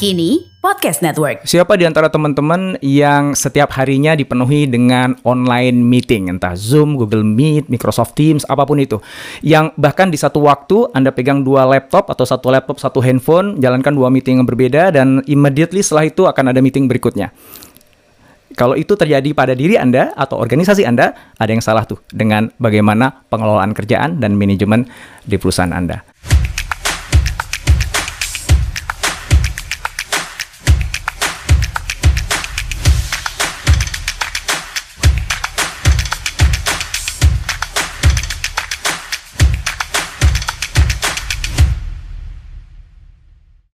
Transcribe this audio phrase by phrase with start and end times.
[0.00, 1.44] Kini Podcast Network.
[1.44, 7.68] Siapa di antara teman-teman yang setiap harinya dipenuhi dengan online meeting, entah Zoom, Google Meet,
[7.68, 8.96] Microsoft Teams, apa pun itu,
[9.44, 13.92] yang bahkan di satu waktu Anda pegang dua laptop atau satu laptop, satu handphone, jalankan
[13.92, 17.36] dua meeting yang berbeda, dan immediately setelah itu akan ada meeting berikutnya.
[18.56, 23.28] Kalau itu terjadi pada diri Anda atau organisasi Anda, ada yang salah tuh dengan bagaimana
[23.28, 24.88] pengelolaan kerjaan dan manajemen
[25.28, 26.09] di perusahaan Anda.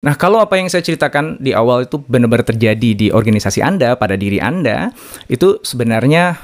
[0.05, 4.21] Nah, kalau apa yang saya ceritakan di awal itu benar-benar terjadi di organisasi Anda, pada
[4.21, 4.93] diri Anda,
[5.33, 6.37] itu sebenarnya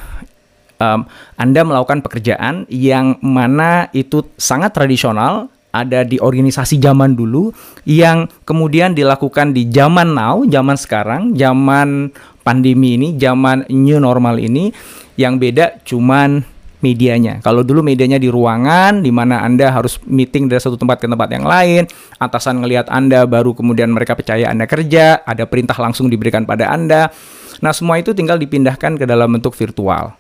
[0.81, 1.05] um,
[1.37, 7.53] Anda melakukan pekerjaan yang mana itu sangat tradisional, ada di organisasi zaman dulu,
[7.85, 14.73] yang kemudian dilakukan di zaman now, zaman sekarang, zaman pandemi ini, zaman new normal ini,
[15.21, 16.49] yang beda cuman
[16.81, 17.41] medianya.
[17.45, 21.29] Kalau dulu medianya di ruangan, di mana Anda harus meeting dari satu tempat ke tempat
[21.33, 21.85] yang lain,
[22.17, 27.13] atasan ngelihat Anda, baru kemudian mereka percaya Anda kerja, ada perintah langsung diberikan pada Anda.
[27.61, 30.17] Nah, semua itu tinggal dipindahkan ke dalam bentuk virtual.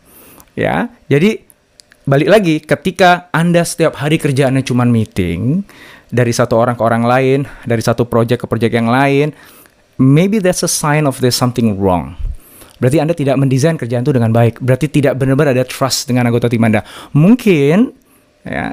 [0.52, 1.40] Ya, jadi
[2.04, 5.64] balik lagi, ketika Anda setiap hari kerjaannya cuma meeting,
[6.10, 9.32] dari satu orang ke orang lain, dari satu project ke project yang lain,
[9.96, 12.16] maybe that's a sign of there's something wrong
[12.80, 14.58] Berarti Anda tidak mendesain kerjaan itu dengan baik.
[14.64, 16.80] Berarti tidak benar-benar ada trust dengan anggota tim Anda.
[17.12, 17.92] Mungkin
[18.48, 18.72] ya,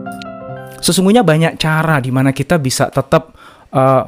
[0.81, 3.31] Sesungguhnya banyak cara di mana kita bisa tetap
[3.71, 4.03] uh,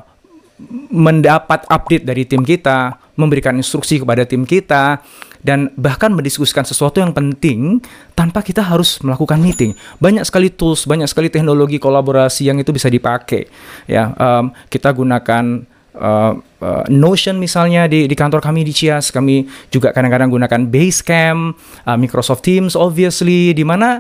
[0.90, 5.02] mendapat update dari tim kita, memberikan instruksi kepada tim kita,
[5.44, 7.84] dan bahkan mendiskusikan sesuatu yang penting
[8.16, 9.76] tanpa kita harus melakukan meeting.
[10.00, 13.52] Banyak sekali tools, banyak sekali teknologi kolaborasi yang itu bisa dipakai.
[13.86, 15.68] Ya, um, kita gunakan
[16.00, 21.60] uh, uh, Notion misalnya di di kantor kami di Cias, kami juga kadang-kadang gunakan Basecamp,
[21.86, 24.00] uh, Microsoft Teams, obviously, di mana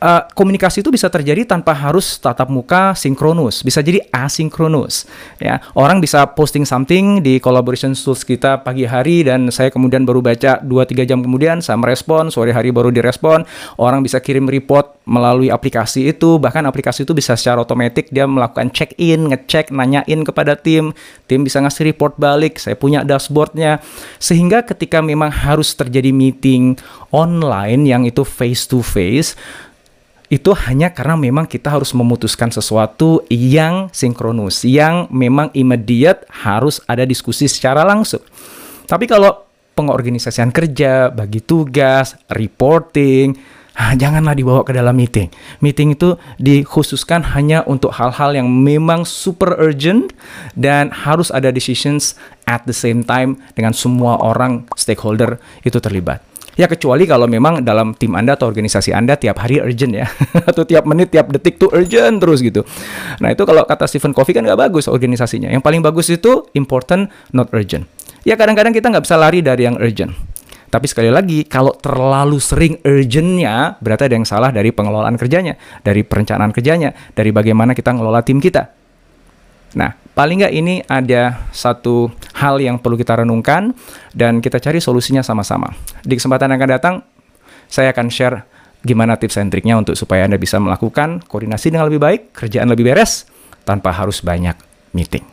[0.00, 5.06] uh, komunikasi itu bisa terjadi tanpa harus tatap muka sinkronus, bisa jadi asinkronus.
[5.38, 10.24] Ya, orang bisa posting something di collaboration tools kita pagi hari dan saya kemudian baru
[10.24, 13.44] baca 2-3 jam kemudian saya merespon, sore hari baru direspon.
[13.76, 18.72] Orang bisa kirim report melalui aplikasi itu, bahkan aplikasi itu bisa secara otomatis dia melakukan
[18.72, 20.96] check in, ngecek, nanyain kepada tim,
[21.28, 22.56] tim bisa ngasih report balik.
[22.56, 23.82] Saya punya dashboardnya,
[24.16, 26.78] sehingga ketika memang harus terjadi meeting
[27.10, 29.34] online yang itu face to face
[30.30, 37.02] itu hanya karena memang kita harus memutuskan sesuatu yang sinkronus, yang memang immediate harus ada
[37.02, 38.22] diskusi secara langsung.
[38.86, 43.34] Tapi kalau pengorganisasian kerja, bagi tugas, reporting,
[43.74, 45.26] ah, janganlah dibawa ke dalam meeting.
[45.58, 50.14] Meeting itu dikhususkan hanya untuk hal-hal yang memang super urgent
[50.54, 52.14] dan harus ada decisions
[52.46, 56.29] at the same time dengan semua orang stakeholder itu terlibat.
[56.60, 60.04] Ya kecuali kalau memang dalam tim Anda atau organisasi Anda tiap hari urgent ya.
[60.50, 62.68] atau tiap menit, tiap detik tuh urgent terus gitu.
[63.24, 65.48] Nah itu kalau kata Stephen Covey kan nggak bagus organisasinya.
[65.48, 67.88] Yang paling bagus itu important, not urgent.
[68.28, 70.12] Ya kadang-kadang kita nggak bisa lari dari yang urgent.
[70.70, 76.04] Tapi sekali lagi, kalau terlalu sering urgentnya, berarti ada yang salah dari pengelolaan kerjanya, dari
[76.04, 78.70] perencanaan kerjanya, dari bagaimana kita ngelola tim kita.
[79.74, 83.76] Nah, paling nggak ini ada satu hal yang perlu kita renungkan
[84.16, 85.68] dan kita cari solusinya sama-sama.
[86.00, 86.94] Di kesempatan yang akan datang,
[87.68, 88.36] saya akan share
[88.80, 92.88] gimana tips and triknya untuk supaya Anda bisa melakukan koordinasi dengan lebih baik, kerjaan lebih
[92.88, 93.28] beres,
[93.68, 94.56] tanpa harus banyak
[94.96, 95.29] meeting.